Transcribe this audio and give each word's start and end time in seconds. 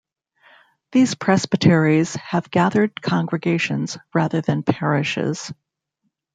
These 0.93 1.13
presbyteries 1.13 2.15
have 2.15 2.49
"gathered 2.49 2.99
congregations" 3.03 3.99
rather 4.15 4.41
than 4.41 4.63
parishes. 4.63 5.53